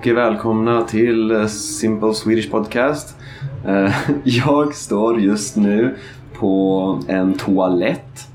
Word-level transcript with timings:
och 0.00 0.06
välkomna 0.06 0.82
till 0.82 1.30
eh, 1.30 1.46
Simple 1.46 2.14
Swedish 2.14 2.50
Podcast. 2.50 3.16
Eh, 3.66 3.92
jag 4.24 4.74
står 4.74 5.20
just 5.20 5.56
nu 5.56 5.94
på 6.38 6.98
en 7.08 7.34
toalett 7.34 8.28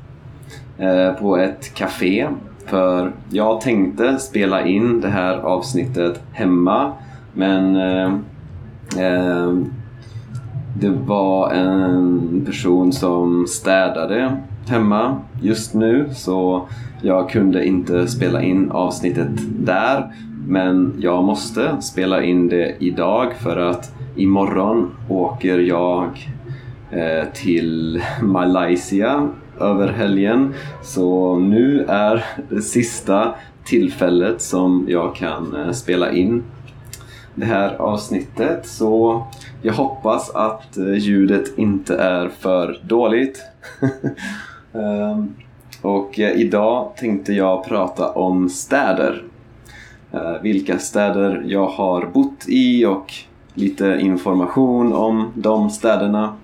eh, 0.78 1.12
på 1.12 1.38
ett 1.38 1.74
café 1.74 2.28
för 2.66 3.12
jag 3.30 3.62
tänkte 3.62 4.20
spela 4.20 4.66
in 4.66 5.02
det 5.02 5.08
här 5.08 5.38
avsnittet 5.38 6.22
hemma 6.32 6.94
men 7.34 7.74
det 10.80 10.90
var 10.90 11.52
en 11.52 12.42
person 12.46 12.94
som 12.94 13.48
städade 13.48 14.38
hemma 14.68 15.18
just 15.42 15.74
nu 15.74 16.10
så 16.14 16.68
jag 17.02 17.30
kunde 17.30 17.66
inte 17.66 18.08
spela 18.08 18.42
in 18.42 18.72
avsnittet 18.72 19.28
där 19.60 20.12
men 20.48 20.94
jag 21.00 21.24
måste 21.24 21.82
spela 21.82 22.24
in 22.24 22.50
det 22.50 22.76
idag 22.80 23.34
för 23.34 23.58
att 23.58 23.92
imorgon 24.16 24.92
åker 25.10 25.60
jag 25.60 26.30
eh, 26.92 27.26
till 27.34 28.02
Malaysia 28.22 29.30
över 29.60 29.88
helgen. 29.88 30.54
Så 30.84 31.40
nu 31.40 31.86
är 31.88 32.26
det 32.50 32.62
sista 32.62 33.36
tillfället 33.66 34.42
som 34.42 34.86
jag 34.90 35.16
kan 35.16 35.56
eh, 35.56 35.72
spela 35.72 36.12
in 36.12 36.44
det 37.36 37.46
här 37.46 37.76
avsnittet. 37.76 38.68
Så 38.68 39.24
jag 39.62 39.74
hoppas 39.74 40.30
att 40.30 40.78
eh, 40.78 40.94
ljudet 40.94 41.58
inte 41.58 41.98
är 41.98 42.30
för 42.30 42.80
dåligt. 42.84 43.44
um, 44.72 45.36
och 45.82 46.20
eh, 46.20 46.32
idag 46.32 46.92
tänkte 46.98 47.34
jag 47.34 47.66
prata 47.66 48.10
om 48.10 48.50
städer. 48.50 49.24
Eh, 50.16 50.42
vilka 50.42 50.80
städer 50.80 51.44
jag 51.46 51.68
har 51.68 52.06
bott 52.06 52.46
i 52.48 52.86
och 52.86 53.14
lite 53.54 53.98
information 54.00 54.94
om 54.94 55.32
de 55.36 55.70
städerna. 55.70 56.36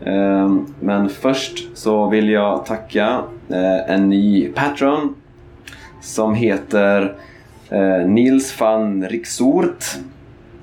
Eh, 0.00 0.56
men 0.80 1.08
först 1.08 1.68
så 1.78 2.08
vill 2.08 2.30
jag 2.30 2.66
tacka 2.66 3.22
eh, 3.48 3.90
en 3.94 4.08
ny 4.08 4.48
patron 4.48 5.14
som 6.00 6.34
heter 6.34 7.14
Nils 8.06 8.60
van 8.60 9.08
Riksort, 9.08 9.84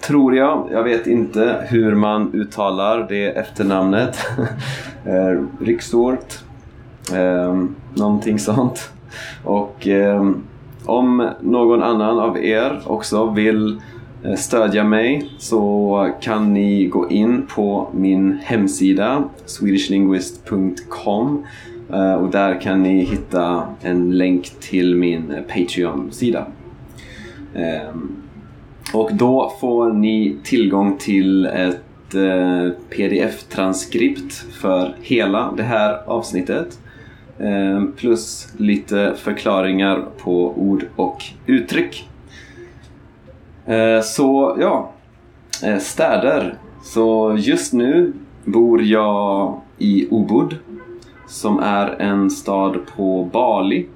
tror 0.01 0.35
jag. 0.35 0.69
Jag 0.71 0.83
vet 0.83 1.07
inte 1.07 1.65
hur 1.69 1.95
man 1.95 2.33
uttalar 2.33 3.05
det 3.09 3.25
efternamnet. 3.25 4.17
Riksort. 5.59 6.39
Eh, 7.13 7.65
någonting 7.93 8.39
sånt. 8.39 8.89
Och 9.43 9.87
eh, 9.87 10.31
om 10.85 11.29
någon 11.41 11.83
annan 11.83 12.19
av 12.19 12.37
er 12.37 12.81
också 12.85 13.29
vill 13.29 13.81
eh, 14.23 14.35
stödja 14.35 14.83
mig 14.83 15.29
så 15.37 16.09
kan 16.21 16.53
ni 16.53 16.85
gå 16.85 17.09
in 17.09 17.47
på 17.55 17.87
min 17.93 18.39
hemsida 18.43 19.23
swedishlinguist.com 19.45 21.45
eh, 21.93 22.13
och 22.13 22.29
där 22.29 22.61
kan 22.61 22.83
ni 22.83 23.03
hitta 23.03 23.63
en 23.81 24.17
länk 24.17 24.49
till 24.59 24.95
min 24.95 25.33
Patreon-sida. 25.47 26.45
Ehm, 27.55 28.15
och 28.93 29.09
då 29.13 29.53
får 29.59 29.93
ni 29.93 30.37
tillgång 30.43 30.97
till 30.97 31.45
ett 31.45 32.15
eh, 32.15 32.71
pdf-transkript 32.89 34.33
för 34.33 34.95
hela 35.01 35.53
det 35.57 35.63
här 35.63 35.99
avsnittet 36.05 36.79
Eh, 37.43 37.83
plus 37.97 38.53
lite 38.57 39.13
förklaringar 39.17 40.05
på 40.23 40.53
ord 40.57 40.85
och 40.95 41.23
uttryck. 41.45 42.09
Eh, 43.65 44.01
så 44.01 44.57
ja, 44.59 44.91
eh, 45.63 45.77
städer. 45.77 46.55
Så 46.83 47.35
just 47.39 47.73
nu 47.73 48.13
bor 48.45 48.81
jag 48.81 49.61
i 49.77 50.07
Ubud 50.11 50.57
som 51.27 51.59
är 51.59 52.01
en 52.01 52.29
stad 52.29 52.77
på 52.95 53.29
Bali. 53.33 53.87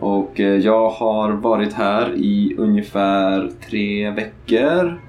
Och 0.00 0.38
jag 0.38 0.90
har 0.90 1.32
varit 1.32 1.72
här 1.72 2.14
i 2.14 2.54
ungefär 2.58 3.50
tre 3.68 4.10
veckor. 4.10 5.00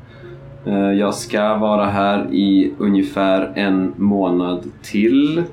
Jag 0.97 1.13
ska 1.13 1.55
vara 1.55 1.85
här 1.85 2.27
i 2.31 2.73
ungefär 2.77 3.51
en 3.55 3.93
månad 3.97 4.71
till. 4.81 5.43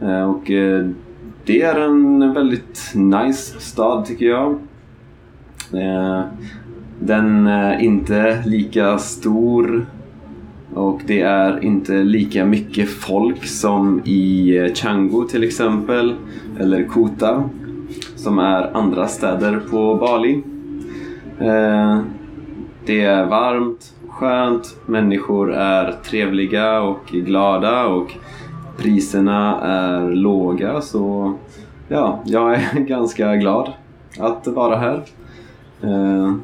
Eh, 0.00 0.30
och 0.30 0.50
eh, 0.50 0.86
det 1.44 1.62
är 1.62 1.80
en 1.80 2.34
väldigt 2.34 2.92
nice 2.94 3.60
stad 3.60 4.04
tycker 4.04 4.26
jag. 4.26 4.50
Eh, 5.72 6.22
den 7.00 7.46
är 7.46 7.80
inte 7.80 8.42
lika 8.46 8.98
stor 8.98 9.86
och 10.74 11.00
det 11.06 11.20
är 11.20 11.64
inte 11.64 11.92
lika 11.92 12.44
mycket 12.44 12.88
folk 12.88 13.44
som 13.44 14.00
i 14.04 14.72
Canggu 14.74 15.24
till 15.28 15.44
exempel 15.44 16.14
eller 16.60 16.84
Kuta 16.84 17.48
som 18.16 18.38
är 18.38 18.76
andra 18.76 19.08
städer 19.08 19.60
på 19.70 19.94
Bali. 19.94 20.42
Det 22.86 23.00
är 23.00 23.26
varmt, 23.26 23.94
skönt, 24.08 24.76
människor 24.86 25.54
är 25.54 25.92
trevliga 25.92 26.80
och 26.80 27.06
glada 27.06 27.86
och 27.86 28.16
priserna 28.76 29.60
är 29.60 30.10
låga 30.10 30.80
så 30.80 31.34
ja, 31.88 32.22
jag 32.24 32.54
är 32.54 32.80
ganska 32.86 33.36
glad 33.36 33.72
att 34.18 34.46
vara 34.46 34.76
här. 34.76 35.02
Eh, 35.82 36.34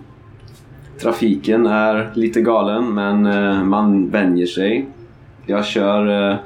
trafiken 1.00 1.66
är 1.66 2.10
lite 2.14 2.40
galen 2.40 2.94
men 2.94 3.26
eh, 3.26 3.64
man 3.64 4.10
vänjer 4.10 4.46
sig. 4.46 4.86
Jag 5.46 5.66
kör 5.66 6.30
eh, 6.30 6.36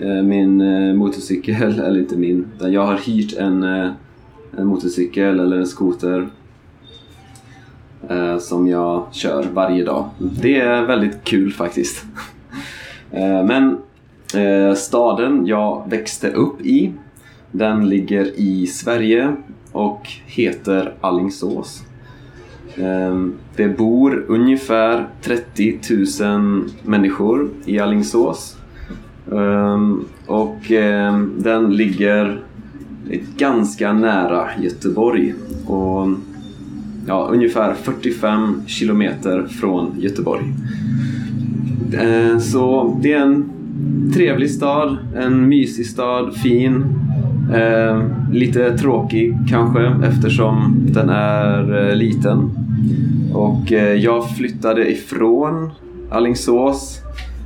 eh 0.00 0.22
min 0.22 0.60
eh, 0.60 0.94
motorcykel, 0.94 1.80
eller 1.80 1.98
inte 2.00 2.16
min, 2.16 2.46
jag 2.60 2.86
har 2.86 2.96
hyrt 2.96 3.36
en, 3.36 3.62
eh, 3.62 3.90
en 4.58 4.66
motorcykel 4.66 5.40
eller 5.40 5.56
en 5.56 5.66
skoter 5.66 6.28
eh, 8.08 8.38
som 8.38 8.68
jag 8.68 9.06
kör 9.12 9.46
varje 9.52 9.84
dag. 9.84 10.08
Det 10.18 10.60
är 10.60 10.82
väldigt 10.82 11.24
kul 11.24 11.52
faktiskt. 11.52 12.04
Eh, 13.10 13.44
men 13.44 13.78
Eh, 14.36 14.74
staden 14.74 15.46
jag 15.46 15.90
växte 15.90 16.30
upp 16.30 16.60
i 16.60 16.92
den 17.52 17.88
ligger 17.88 18.40
i 18.40 18.66
Sverige 18.66 19.36
och 19.72 20.08
heter 20.26 20.94
Allingsås. 21.00 21.82
Ehm, 22.76 23.34
det 23.56 23.68
bor 23.68 24.24
ungefär 24.28 25.06
30 25.22 25.78
000 26.20 26.64
människor 26.82 27.50
i 27.64 27.78
Allingsås. 27.78 28.56
Ehm, 29.32 30.04
och 30.26 30.70
ehm, 30.70 31.32
den 31.38 31.76
ligger 31.76 32.40
ganska 33.36 33.92
nära 33.92 34.48
Göteborg. 34.60 35.34
Och, 35.66 36.08
ja, 37.06 37.28
ungefär 37.32 37.74
45 37.74 38.62
kilometer 38.66 39.46
från 39.46 39.94
Göteborg. 39.98 40.44
Så 42.40 42.96
det 43.02 43.12
är 43.12 43.20
en 43.20 43.53
trevlig 44.14 44.50
stad, 44.50 44.96
en 45.16 45.48
mysig 45.48 45.86
stad, 45.86 46.34
fin. 46.36 46.84
Eh, 47.54 48.02
lite 48.32 48.78
tråkig 48.78 49.36
kanske 49.48 49.94
eftersom 50.06 50.86
den 50.92 51.08
är 51.08 51.88
eh, 51.88 51.96
liten. 51.96 52.50
Och 53.34 53.72
eh, 53.72 53.94
jag 53.94 54.30
flyttade 54.30 54.90
ifrån 54.90 55.70
Allingsås 56.10 57.00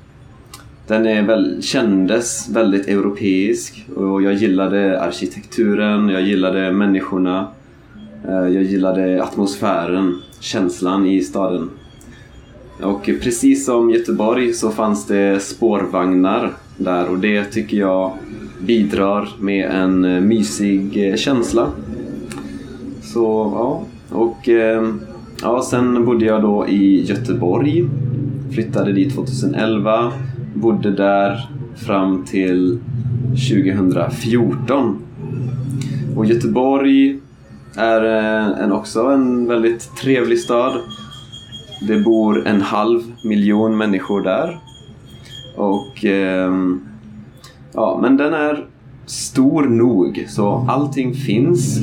den 0.88 1.06
är 1.06 1.22
väl, 1.22 1.62
kändes 1.62 2.50
väldigt 2.50 2.88
europeisk 2.88 3.86
och 3.96 4.22
jag 4.22 4.34
gillade 4.34 5.01
arkitekturen, 5.01 6.10
jag 6.10 6.22
gillade 6.22 6.72
människorna, 6.72 7.48
uh, 8.30 8.50
jag 8.50 8.63
gillade 8.63 9.24
atmosfären, 9.24 10.22
känslan 10.39 11.06
i 11.06 11.22
staden. 11.22 11.69
Och 12.81 13.06
precis 13.06 13.66
som 13.66 13.90
Göteborg 13.90 14.54
så 14.54 14.70
fanns 14.70 15.08
det 15.08 15.44
spårvagnar 15.44 16.54
där 16.78 17.10
och 17.10 17.20
det 17.20 17.44
tycker 17.44 17.78
jag 17.78 18.12
bidrar 18.66 19.30
med 19.40 19.72
en 19.72 20.06
eh, 20.06 20.22
mysig 20.22 21.10
eh, 21.10 21.16
känsla. 21.16 21.68
Så 23.02 23.52
ja, 23.56 23.84
och 24.18 24.50
eh, 24.50 24.94
ja, 25.42 25.62
sen 25.62 26.06
bodde 26.06 26.25
jag 26.25 26.42
då 26.42 26.68
i 26.68 27.04
Göteborg. 27.04 27.90
Flyttade 28.52 28.92
dit 28.92 29.16
2011. 29.16 30.12
Bodde 30.54 30.92
där 30.92 31.50
fram 31.75 32.25
till 32.25 32.80
2014. 33.30 34.98
Och 36.16 36.25
Göteborg 36.25 37.20
är 37.75 38.02
en, 38.64 38.72
också 38.72 39.02
en 39.02 39.48
väldigt 39.48 39.96
trevlig 40.02 40.40
stad. 40.40 40.74
Det 41.88 42.00
bor 42.00 42.47
en 42.47 42.62
halv 42.62 43.01
miljon 43.25 43.77
människor 43.77 44.21
där. 44.21 44.59
Och 45.56 46.06
eh, 46.06 46.51
ja, 47.74 48.00
men 48.01 48.18
den 48.18 48.33
är 48.33 48.65
stor 49.06 49.63
nog 49.63 50.25
så 50.27 50.65
allting 50.69 51.13
finns. 51.13 51.81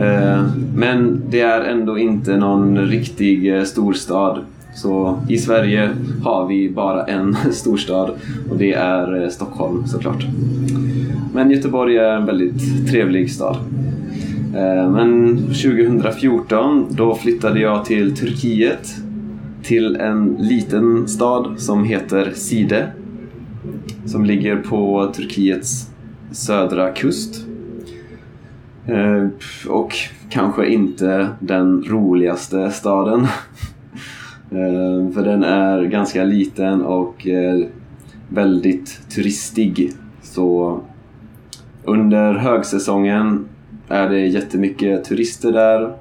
Eh, 0.00 0.44
men 0.76 1.22
det 1.30 1.40
är 1.40 1.60
ändå 1.60 1.98
inte 1.98 2.36
någon 2.36 2.78
riktig 2.78 3.56
eh, 3.56 3.62
storstad. 3.62 4.38
Så 4.74 5.18
i 5.28 5.38
Sverige 5.38 5.90
har 6.24 6.46
vi 6.46 6.70
bara 6.70 7.04
en 7.04 7.36
storstad 7.52 8.10
och 8.50 8.56
det 8.56 8.72
är 8.72 9.22
eh, 9.22 9.28
Stockholm 9.28 9.86
såklart. 9.86 10.26
Men 11.34 11.50
Göteborg 11.50 11.96
är 11.96 12.16
en 12.16 12.26
väldigt 12.26 12.88
trevlig 12.90 13.30
stad. 13.30 13.56
Eh, 14.54 14.90
men 14.90 15.36
2014 15.36 16.86
då 16.90 17.14
flyttade 17.14 17.60
jag 17.60 17.84
till 17.84 18.16
Turkiet 18.16 18.94
till 19.64 19.96
en 19.96 20.36
liten 20.38 21.08
stad 21.08 21.60
som 21.60 21.84
heter 21.84 22.30
Side 22.34 22.86
som 24.04 24.24
ligger 24.24 24.56
på 24.56 25.12
Turkiets 25.16 25.90
södra 26.32 26.90
kust. 26.92 27.46
Eh, 28.86 29.28
och 29.68 29.92
kanske 30.30 30.66
inte 30.66 31.28
den 31.40 31.82
roligaste 31.82 32.70
staden. 32.70 33.26
Eh, 34.50 35.10
för 35.14 35.24
den 35.24 35.42
är 35.44 35.82
ganska 35.82 36.24
liten 36.24 36.82
och 36.82 37.26
eh, 37.26 37.66
väldigt 38.28 39.10
turistig. 39.14 39.92
Så 40.22 40.80
under 41.84 42.34
högsäsongen 42.34 43.44
är 43.88 44.08
det 44.08 44.26
jättemycket 44.26 45.04
turister 45.04 45.52
där 45.52 45.94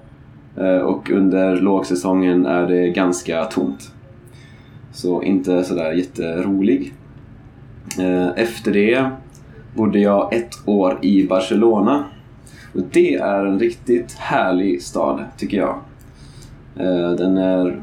Eh, 0.58 0.78
och 0.78 1.10
under 1.10 1.56
lågsäsongen 1.56 2.46
är 2.46 2.68
det 2.68 2.90
ganska 2.90 3.46
tomt. 3.46 3.92
Så 4.92 5.24
inte 5.24 5.64
sådär 5.64 5.92
jätterolig. 5.92 6.94
Eh, 8.00 8.28
efter 8.36 8.72
det 8.72 9.10
bodde 9.76 10.00
jag 10.00 10.34
ett 10.34 10.56
år 10.66 11.00
i 11.02 11.28
Barcelona. 11.28 12.04
Och 12.74 12.82
det 12.92 13.16
är 13.16 13.46
en 13.46 13.60
riktigt 13.60 14.14
härlig 14.14 14.82
stad, 14.82 15.24
tycker 15.38 15.58
jag. 15.58 15.76
Eh, 16.76 17.12
den 17.12 17.38
är, 17.38 17.82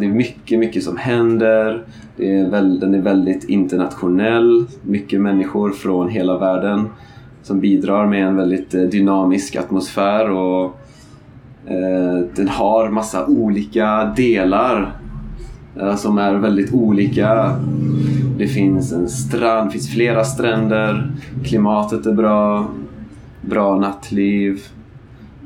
det 0.00 0.06
är 0.06 0.10
mycket, 0.10 0.58
mycket 0.58 0.84
som 0.84 0.96
händer. 0.96 1.84
Det 2.16 2.38
är 2.38 2.48
väl, 2.50 2.80
den 2.80 2.94
är 2.94 3.00
väldigt 3.00 3.44
internationell. 3.44 4.66
Mycket 4.82 5.20
människor 5.20 5.70
från 5.70 6.08
hela 6.08 6.38
världen 6.38 6.88
som 7.42 7.60
bidrar 7.60 8.06
med 8.06 8.26
en 8.26 8.36
väldigt 8.36 8.70
dynamisk 8.70 9.56
atmosfär 9.56 10.30
och 10.30 10.80
Eh, 11.70 12.26
den 12.34 12.48
har 12.48 12.88
massa 12.90 13.26
olika 13.26 14.04
delar 14.16 14.92
eh, 15.80 15.96
som 15.96 16.18
är 16.18 16.34
väldigt 16.34 16.74
olika. 16.74 17.56
Det 18.38 18.46
finns 18.46 18.92
en 18.92 19.08
strand, 19.08 19.68
det 19.68 19.72
finns 19.72 19.94
flera 19.94 20.24
stränder, 20.24 21.10
klimatet 21.44 22.06
är 22.06 22.12
bra, 22.12 22.66
bra 23.40 23.76
nattliv. 23.76 24.60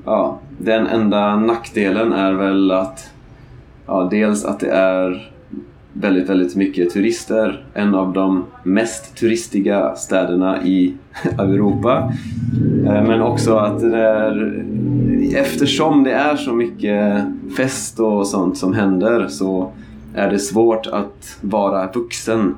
Ja, 0.04 0.38
den 0.58 0.86
enda 0.86 1.36
nackdelen 1.36 2.12
är 2.12 2.32
väl 2.32 2.70
att 2.70 3.10
ja, 3.86 4.08
dels 4.10 4.44
att 4.44 4.60
det 4.60 4.70
är 4.70 5.30
väldigt, 5.92 6.28
väldigt 6.28 6.56
mycket 6.56 6.90
turister. 6.90 7.64
En 7.74 7.94
av 7.94 8.12
de 8.12 8.44
mest 8.62 9.16
turistiga 9.16 9.94
städerna 9.96 10.62
i 10.62 10.94
Europa. 11.38 12.12
Eh, 12.92 13.02
men 13.02 13.22
också 13.22 13.56
att 13.56 13.80
det 13.80 13.98
är, 13.98 14.64
eftersom 15.36 16.04
det 16.04 16.12
är 16.12 16.36
så 16.36 16.52
mycket 16.52 17.24
fest 17.56 18.00
och 18.00 18.26
sånt 18.26 18.58
som 18.58 18.74
händer 18.74 19.28
så 19.28 19.72
är 20.14 20.30
det 20.30 20.38
svårt 20.38 20.86
att 20.86 21.38
vara 21.40 21.90
vuxen 21.92 22.54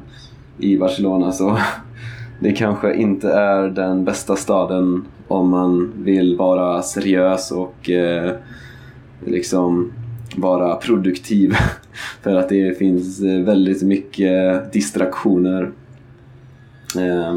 i 0.59 0.77
Barcelona. 0.77 1.33
Så 1.33 1.59
det 2.41 2.53
kanske 2.53 2.95
inte 2.95 3.33
är 3.33 3.69
den 3.69 4.05
bästa 4.05 4.37
staden 4.37 5.05
om 5.29 5.51
man 5.51 5.93
vill 5.97 6.37
vara 6.37 6.83
seriös 6.83 7.51
och 7.51 7.91
eh, 7.91 8.33
liksom 9.27 9.93
vara 10.37 10.77
produktiv. 10.77 11.55
För 12.23 12.37
att 12.37 12.49
det 12.49 12.79
finns 12.79 13.21
väldigt 13.21 13.83
mycket 13.83 14.73
distraktioner. 14.73 15.71
Eh, 16.97 17.35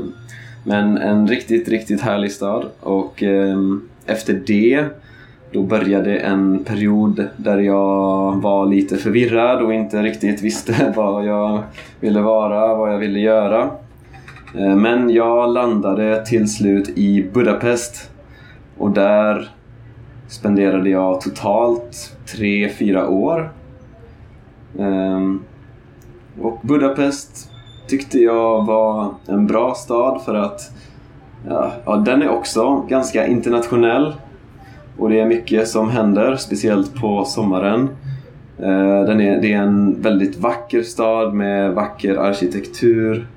men 0.68 0.98
en 0.98 1.28
riktigt, 1.28 1.69
riktigt 1.69 2.02
härlig 2.02 2.31
stad 2.31 2.66
och 2.80 3.24
ehm, 3.24 3.81
efter 4.06 4.34
det 4.34 4.86
då 5.52 5.64
började 5.64 6.18
en 6.18 6.64
period 6.64 7.28
där 7.38 7.58
jag 7.58 8.36
var 8.42 8.66
lite 8.66 8.98
förvirrad 8.98 9.62
och 9.62 9.74
inte 9.74 10.02
riktigt 10.02 10.42
visste 10.42 10.94
vad 10.96 11.25
jag 11.25 11.64
ville 12.00 12.22
vara, 12.22 12.75
vad 12.75 12.94
jag 12.94 12.98
ville 12.98 13.19
göra. 13.19 13.69
Eh, 14.56 14.75
men 14.75 15.10
jag 15.10 15.54
landade 15.54 16.25
till 16.25 16.50
slut 16.50 16.90
i 16.90 17.30
Budapest 17.34 18.12
och 18.78 18.92
där 18.92 19.50
spenderade 20.28 20.90
jag 20.90 21.22
totalt 21.22 22.18
tre, 22.36 22.69
fyra 22.69 23.10
år. 23.10 23.52
Ehm, 24.80 25.44
och 26.42 26.60
Budapest 26.62 27.52
tyckte 27.88 28.19
jag 28.19 28.66
var 28.66 29.13
en 29.28 29.48
bra 29.48 29.74
stad 29.74 30.22
för 30.25 30.36
att 30.36 30.72
ja, 31.50 31.72
ja, 31.86 31.95
den 31.95 32.22
är 32.22 32.30
också 32.30 32.86
ganska 32.89 33.28
internationell. 33.28 34.13
Och 34.98 35.10
det 35.10 35.19
är 35.19 35.25
mycket 35.25 35.68
som 35.68 35.89
händer, 35.89 36.36
speciellt 36.36 36.95
på 36.95 37.25
sommaren. 37.25 37.89
Eh, 38.60 39.01
den 39.06 39.22
är, 39.22 39.42
det 39.42 39.54
är 39.54 39.62
en 39.62 40.01
väldigt 40.01 40.39
vacker 40.39 40.81
stad 40.81 41.34
med 41.34 41.73
vacker 41.73 42.16
arkitektur. 42.16 43.28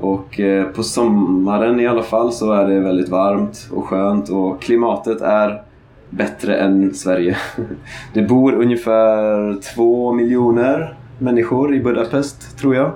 Och 0.00 0.40
eh, 0.40 0.64
på 0.64 0.82
sommaren 0.82 1.80
i 1.80 1.86
alla 1.86 2.02
fall 2.02 2.32
så 2.32 2.52
är 2.52 2.68
det 2.68 2.80
väldigt 2.80 3.08
varmt 3.08 3.68
och 3.72 3.84
skönt 3.84 4.28
och 4.28 4.62
klimatet 4.62 5.20
är 5.20 5.62
bättre 6.10 6.56
än 6.56 6.94
Sverige. 6.94 7.36
Det 8.14 8.22
bor 8.22 8.54
ungefär 8.54 9.60
två 9.74 10.12
miljoner 10.12 10.94
människor 11.18 11.74
i 11.74 11.80
Budapest, 11.80 12.58
tror 12.58 12.74
jag. 12.74 12.92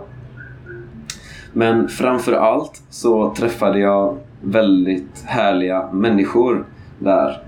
Men 1.53 1.89
framför 1.89 2.33
allt 2.33 2.83
så 2.91 3.35
träffade 3.35 3.79
jag 3.79 4.17
väldigt 4.41 5.25
härliga 5.25 5.89
människor 5.93 6.65
där. 6.99 7.43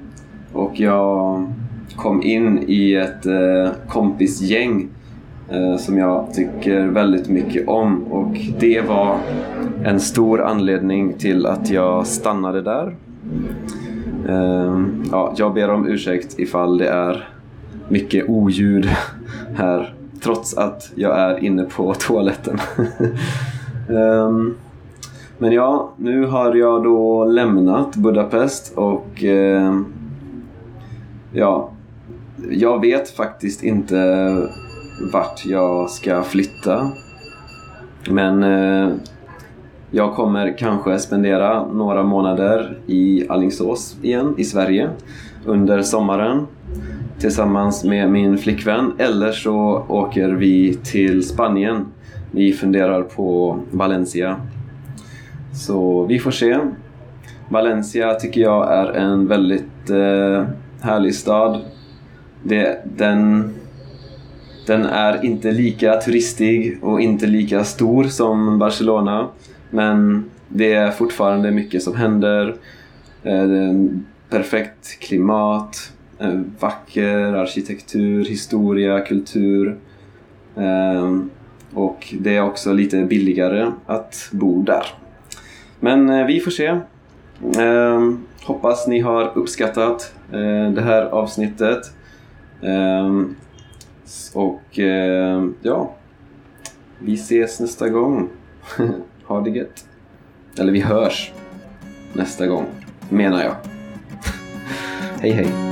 Och 0.52 0.80
jag 0.80 1.46
kom 1.96 2.22
in 2.22 2.64
i 2.66 2.94
ett 2.94 3.26
eh, 3.26 3.68
kompisgäng 3.88 4.88
eh, 5.48 5.76
som 5.76 5.98
jag 5.98 6.34
tycker 6.34 6.86
väldigt 6.86 7.28
mycket 7.28 7.68
om 7.68 8.02
och 8.02 8.36
det 8.58 8.80
var 8.80 9.18
en 9.84 10.00
stor 10.00 10.42
anledning 10.42 11.12
till 11.12 11.46
att 11.46 11.70
jag 11.70 12.06
stannade 12.06 12.62
där. 12.62 12.94
Ehm, 14.28 15.04
ja, 15.12 15.34
jag 15.36 15.54
ber 15.54 15.70
om 15.70 15.88
ursäkt 15.88 16.38
ifall 16.38 16.78
det 16.78 16.88
är 16.88 17.28
mycket 17.88 18.28
oljud 18.28 18.88
här 19.56 19.94
trots 20.22 20.56
att 20.56 20.92
jag 20.94 21.18
är 21.18 21.44
inne 21.44 21.64
på 21.64 21.94
toaletten. 21.94 22.58
Ehm, 23.88 24.54
men 25.38 25.52
ja, 25.52 25.92
nu 25.96 26.26
har 26.26 26.54
jag 26.54 26.84
då 26.84 27.24
lämnat 27.24 27.96
Budapest 27.96 28.72
och 28.76 29.24
ehm, 29.24 29.86
ja, 31.32 31.70
jag 32.50 32.80
vet 32.80 33.08
faktiskt 33.10 33.62
inte 33.62 33.96
vart 35.12 35.46
jag 35.46 35.90
ska 35.90 36.22
flytta. 36.22 36.90
Men 38.10 38.42
eh, 38.42 38.94
jag 39.90 40.14
kommer 40.14 40.58
kanske 40.58 40.98
spendera 40.98 41.66
några 41.66 42.02
månader 42.02 42.78
i 42.86 43.28
Allingsås 43.28 43.96
igen, 44.02 44.34
i 44.36 44.44
Sverige, 44.44 44.90
under 45.46 45.82
sommaren 45.82 46.46
tillsammans 47.18 47.84
med 47.84 48.10
min 48.10 48.38
flickvän. 48.38 48.92
Eller 48.98 49.32
så 49.32 49.84
åker 49.88 50.28
vi 50.28 50.74
till 50.74 51.28
Spanien. 51.28 51.86
Vi 52.34 52.52
funderar 52.52 53.02
på 53.02 53.58
Valencia. 53.70 54.36
Så 55.52 56.04
vi 56.04 56.18
får 56.18 56.30
se. 56.30 56.58
Valencia 57.48 58.14
tycker 58.14 58.40
jag 58.40 58.72
är 58.72 58.92
en 58.92 59.28
väldigt 59.28 59.90
eh, 59.90 60.44
härlig 60.80 61.14
stad. 61.14 61.60
Det, 62.42 62.82
den, 62.96 63.50
den 64.66 64.84
är 64.84 65.24
inte 65.24 65.52
lika 65.52 66.00
turistig 66.00 66.78
och 66.82 67.00
inte 67.00 67.26
lika 67.26 67.64
stor 67.64 68.04
som 68.04 68.58
Barcelona. 68.58 69.28
Men 69.70 70.24
det 70.48 70.72
är 70.72 70.90
fortfarande 70.90 71.50
mycket 71.50 71.82
som 71.82 71.96
händer. 71.96 72.56
Eh, 73.22 73.74
perfekt 74.30 75.00
klimat. 75.00 75.92
Eh, 76.18 76.40
vacker 76.60 77.32
arkitektur, 77.34 78.24
historia, 78.24 79.00
kultur. 79.00 79.76
Eh, 80.56 81.18
och 81.74 82.14
det 82.20 82.36
är 82.36 82.42
också 82.42 82.72
lite 82.72 83.04
billigare 83.04 83.72
att 83.86 84.28
bo 84.32 84.62
där. 84.62 84.86
Men 85.80 86.10
eh, 86.10 86.26
vi 86.26 86.40
får 86.40 86.50
se. 86.50 86.66
Eh, 87.58 88.10
hoppas 88.44 88.86
ni 88.86 89.00
har 89.00 89.38
uppskattat 89.38 90.14
eh, 90.32 90.70
det 90.70 90.82
här 90.82 91.02
avsnittet. 91.02 91.92
Eh, 92.62 93.24
och 94.34 94.78
eh, 94.78 95.44
ja, 95.62 95.94
vi 96.98 97.14
ses 97.14 97.60
nästa 97.60 97.88
gång. 97.88 98.28
ha 99.24 99.40
det 99.40 99.50
gött. 99.50 99.84
Eller 100.58 100.72
vi 100.72 100.80
hörs 100.80 101.32
nästa 102.12 102.46
gång, 102.46 102.66
menar 103.08 103.42
jag. 103.42 103.54
hej 105.20 105.30
hej. 105.30 105.63